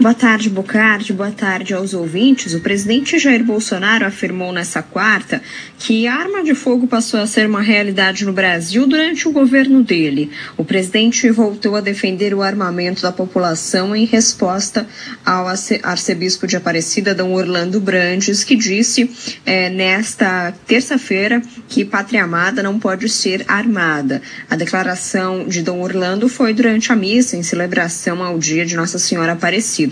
Boa 0.00 0.14
tarde, 0.14 0.48
Bocardi. 0.48 1.12
Boa 1.12 1.32
tarde 1.32 1.74
aos 1.74 1.92
ouvintes. 1.92 2.54
O 2.54 2.60
presidente 2.60 3.18
Jair 3.18 3.42
Bolsonaro 3.42 4.06
afirmou 4.06 4.52
nessa 4.52 4.80
quarta 4.80 5.42
que 5.76 6.06
a 6.06 6.14
arma 6.14 6.44
de 6.44 6.54
fogo 6.54 6.86
passou 6.86 7.18
a 7.18 7.26
ser 7.26 7.48
uma 7.48 7.60
realidade 7.60 8.24
no 8.24 8.32
Brasil 8.32 8.86
durante 8.86 9.26
o 9.26 9.32
governo 9.32 9.82
dele. 9.82 10.30
O 10.56 10.64
presidente 10.64 11.28
voltou 11.32 11.74
a 11.74 11.80
defender 11.80 12.32
o 12.32 12.42
armamento 12.42 13.02
da 13.02 13.10
população 13.10 13.94
em 13.94 14.04
resposta 14.04 14.86
ao 15.26 15.48
arcebispo 15.82 16.46
de 16.46 16.56
Aparecida, 16.56 17.12
Dom 17.12 17.32
Orlando 17.32 17.80
Brandes, 17.80 18.44
que 18.44 18.54
disse 18.54 19.10
é, 19.44 19.68
nesta 19.68 20.54
terça-feira 20.64 21.42
que 21.68 21.84
pátria 21.84 22.22
amada 22.22 22.62
não 22.62 22.78
pode 22.78 23.08
ser 23.08 23.44
armada. 23.48 24.22
A 24.48 24.54
declaração 24.54 25.48
de 25.48 25.60
Dom 25.60 25.80
Orlando 25.80 26.28
foi 26.28 26.54
durante 26.54 26.92
a 26.92 26.96
missa 26.96 27.36
em 27.36 27.42
celebração 27.42 28.22
ao 28.22 28.38
dia 28.38 28.64
de 28.64 28.76
Nossa 28.76 28.96
Senhora 28.96 29.32
Aparecida. 29.32 29.87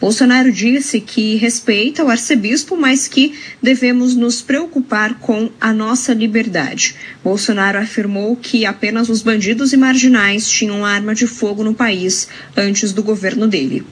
Bolsonaro 0.00 0.52
disse 0.52 1.00
que 1.00 1.36
respeita 1.36 2.04
o 2.04 2.08
arcebispo, 2.08 2.76
mas 2.76 3.08
que 3.08 3.38
devemos 3.62 4.14
nos 4.14 4.42
preocupar 4.42 5.18
com 5.20 5.50
a 5.60 5.72
nossa 5.72 6.12
liberdade. 6.12 6.96
Bolsonaro 7.22 7.78
afirmou 7.78 8.36
que 8.36 8.66
apenas 8.66 9.08
os 9.08 9.22
bandidos 9.22 9.72
e 9.72 9.76
marginais 9.76 10.48
tinham 10.48 10.84
arma 10.84 11.14
de 11.14 11.26
fogo 11.26 11.62
no 11.62 11.74
país 11.74 12.28
antes 12.56 12.92
do 12.92 13.02
governo 13.02 13.46
dele. 13.46 13.84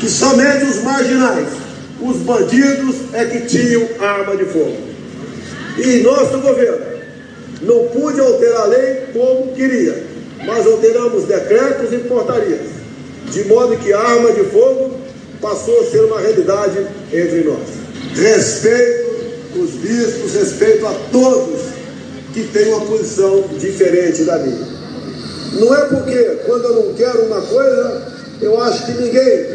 Que 0.00 0.08
somente 0.08 0.64
os 0.64 0.82
marginais, 0.82 1.48
os 2.00 2.16
bandidos, 2.18 2.96
é 3.12 3.24
que 3.24 3.46
tinham 3.46 3.86
arma 4.00 4.36
de 4.36 4.44
fogo. 4.44 4.76
E 5.78 6.02
nosso 6.02 6.38
governo 6.40 6.98
não 7.62 7.88
pude 7.88 8.20
alterar 8.20 8.62
a 8.62 8.66
lei 8.66 8.94
como 9.12 9.52
queria, 9.54 10.04
mas 10.46 10.66
alteramos 10.66 11.24
decretos 11.24 11.92
e 11.92 11.98
portarias 11.98 12.77
de 13.30 13.44
modo 13.44 13.76
que 13.76 13.92
a 13.92 14.00
arma 14.00 14.32
de 14.32 14.44
fogo 14.44 14.90
passou 15.40 15.80
a 15.80 15.84
ser 15.84 16.00
uma 16.00 16.20
realidade 16.20 16.86
entre 17.12 17.44
nós. 17.44 17.68
Respeito 18.14 19.08
os 19.56 19.70
bispos, 19.72 20.34
respeito 20.34 20.86
a 20.86 20.94
todos 21.10 21.60
que 22.32 22.44
têm 22.48 22.72
uma 22.72 22.86
posição 22.86 23.44
diferente 23.58 24.24
da 24.24 24.38
minha. 24.38 24.78
Não 25.54 25.74
é 25.74 25.84
porque 25.86 26.22
quando 26.46 26.64
eu 26.64 26.74
não 26.74 26.94
quero 26.94 27.24
uma 27.24 27.40
coisa, 27.40 28.12
eu 28.40 28.60
acho 28.60 28.86
que 28.86 28.92
ninguém 28.92 29.46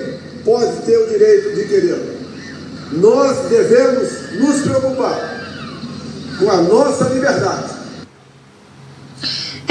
pode 0.43 0.81
ter 0.85 0.97
o 0.97 1.07
direito 1.07 1.55
de 1.55 1.65
querer. 1.65 2.13
Nós 2.93 3.49
devemos 3.49 4.09
nos 4.39 4.61
preocupar 4.61 5.41
com 6.39 6.49
a 6.49 6.57
nossa 6.57 7.05
liberdade 7.05 7.72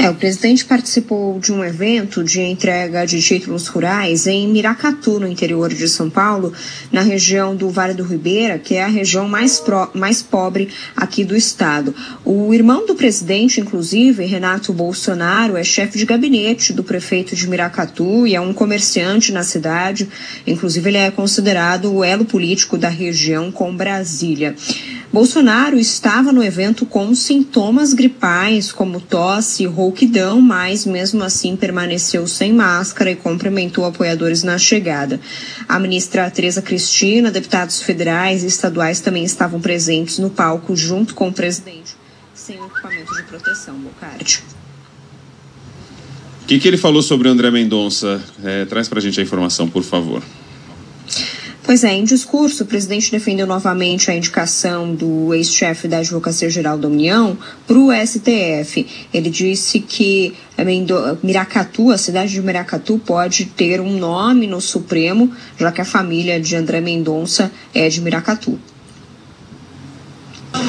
é, 0.03 0.09
o 0.09 0.15
presidente 0.15 0.65
participou 0.65 1.39
de 1.39 1.53
um 1.53 1.63
evento 1.63 2.25
de 2.25 2.41
entrega 2.41 3.05
de 3.05 3.21
títulos 3.21 3.67
rurais 3.67 4.27
em 4.27 4.49
Miracatu, 4.49 5.17
no 5.17 5.25
interior 5.25 5.73
de 5.73 5.87
São 5.87 6.09
Paulo, 6.09 6.51
na 6.91 7.01
região 7.01 7.55
do 7.55 7.69
Vale 7.69 7.93
do 7.93 8.03
Ribeira, 8.03 8.59
que 8.59 8.75
é 8.75 8.83
a 8.83 8.87
região 8.87 9.29
mais, 9.29 9.61
pro, 9.61 9.89
mais 9.93 10.21
pobre 10.21 10.67
aqui 10.93 11.23
do 11.23 11.37
estado. 11.37 11.95
O 12.25 12.53
irmão 12.53 12.85
do 12.85 12.95
presidente, 12.95 13.61
inclusive, 13.61 14.25
Renato 14.25 14.73
Bolsonaro, 14.73 15.55
é 15.55 15.63
chefe 15.63 15.97
de 15.97 16.05
gabinete 16.05 16.73
do 16.73 16.83
prefeito 16.83 17.33
de 17.33 17.47
Miracatu 17.47 18.27
e 18.27 18.35
é 18.35 18.41
um 18.41 18.53
comerciante 18.53 19.31
na 19.31 19.43
cidade. 19.43 20.09
Inclusive, 20.45 20.89
ele 20.89 20.97
é 20.97 21.11
considerado 21.11 21.93
o 21.93 22.03
elo 22.03 22.25
político 22.25 22.77
da 22.77 22.89
região 22.89 23.53
com 23.53 23.73
Brasília. 23.73 24.53
Bolsonaro 25.13 25.77
estava 25.77 26.31
no 26.31 26.43
evento 26.43 26.87
com 26.87 27.13
sintomas 27.13 27.93
gripais, 27.93 28.71
como 28.71 28.99
tosse 28.99 29.61
e 29.61 29.67
rouquidão, 29.93 30.41
mas 30.41 30.87
mesmo 30.87 31.23
assim 31.23 31.55
permaneceu 31.55 32.25
sem 32.27 32.51
máscara 32.51 33.11
e 33.11 33.15
cumprimentou 33.15 33.85
apoiadores 33.85 34.41
na 34.41 34.57
chegada. 34.57 35.21
A 35.69 35.77
ministra 35.77 36.29
Tereza 36.31 36.63
Cristina, 36.63 37.29
deputados 37.29 37.79
federais 37.83 38.43
e 38.43 38.47
estaduais 38.47 38.99
também 38.99 39.23
estavam 39.23 39.61
presentes 39.61 40.17
no 40.17 40.31
palco 40.31 40.75
junto 40.75 41.13
com 41.13 41.27
o 41.27 41.33
presidente, 41.33 41.95
sem 42.33 42.55
equipamento 42.55 43.15
de 43.15 43.23
proteção, 43.23 43.75
Bocardi. 43.75 44.41
O 46.41 46.45
que, 46.47 46.59
que 46.59 46.67
ele 46.67 46.77
falou 46.77 47.03
sobre 47.03 47.29
André 47.29 47.51
Mendonça? 47.51 48.21
É, 48.43 48.65
traz 48.65 48.89
para 48.89 48.97
a 48.97 49.01
gente 49.01 49.19
a 49.19 49.23
informação, 49.23 49.69
por 49.69 49.83
favor. 49.83 50.23
Pois 51.65 51.81
é, 51.85 51.93
em 51.93 52.03
discurso, 52.03 52.63
o 52.63 52.65
presidente 52.65 53.09
defendeu 53.09 53.47
novamente 53.47 54.11
a 54.11 54.15
indicação 54.15 54.93
do 54.93 55.33
ex-chefe 55.33 55.87
da 55.87 55.99
Advocacia 55.99 56.49
Geral 56.49 56.77
da 56.77 56.89
União 56.89 57.37
para 57.65 57.77
o 57.77 57.89
STF. 57.89 58.85
Ele 59.13 59.29
disse 59.29 59.79
que 59.79 60.35
Miracatu, 61.23 61.89
a 61.89 61.97
cidade 61.97 62.33
de 62.33 62.41
Miracatu, 62.41 62.99
pode 62.99 63.45
ter 63.45 63.79
um 63.79 63.97
nome 63.97 64.45
no 64.45 64.59
Supremo, 64.59 65.31
já 65.57 65.71
que 65.71 65.79
a 65.79 65.85
família 65.85 66.37
de 66.37 66.53
André 66.53 66.81
Mendonça 66.81 67.49
é 67.73 67.87
de 67.87 68.01
Miracatu. 68.01 68.59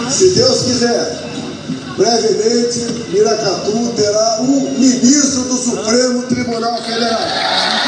Se 0.08 0.30
Deus 0.30 0.62
quiser, 0.62 1.24
brevemente, 1.96 3.10
Miracatu 3.12 3.92
terá 3.96 4.40
um 4.42 4.78
ministro 4.78 5.42
do 5.42 5.56
Supremo 5.56 6.22
Tribunal 6.22 6.80
Federal 6.80 7.83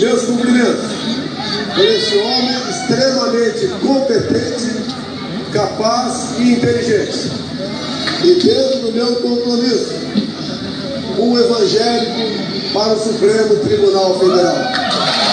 meus 0.00 0.22
cumprimentos 0.22 0.84
por 1.74 1.84
esse 1.84 2.18
homem 2.18 2.54
extremamente 2.70 3.66
competente, 3.80 4.94
capaz 5.52 6.38
e 6.38 6.52
inteligente. 6.52 7.32
E 8.22 8.34
dentro 8.34 8.78
do 8.80 8.92
meu 8.92 9.16
compromisso, 9.16 9.94
um 11.18 11.38
evangélico 11.38 12.72
para 12.72 12.94
o 12.94 12.98
Supremo 12.98 13.56
Tribunal 13.56 14.18
Federal. 14.18 15.23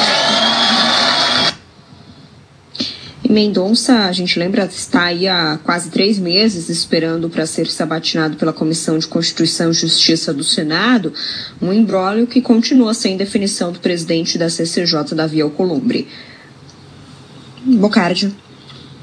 Mendonça, 3.32 4.08
a 4.08 4.12
gente 4.12 4.38
lembra, 4.38 4.66
está 4.66 5.04
aí 5.04 5.26
há 5.26 5.58
quase 5.64 5.90
três 5.90 6.20
meses 6.20 6.68
esperando 6.68 7.30
para 7.30 7.46
ser 7.46 7.66
sabatinado 7.68 8.36
pela 8.36 8.52
Comissão 8.52 9.00
de 9.00 9.08
Constituição 9.08 9.72
e 9.72 9.74
Justiça 9.74 10.34
do 10.34 10.44
Senado, 10.44 11.14
um 11.62 11.72
embrólio 11.72 12.28
que 12.28 12.42
continua 12.42 12.94
sem 12.94 13.16
definição 13.16 13.72
do 13.72 13.80
presidente 13.80 14.38
da 14.38 14.50
CCJ, 14.50 15.16
Davi 15.16 15.40
Alcolumbre. 15.40 16.10
Bocardi. 17.66 18.36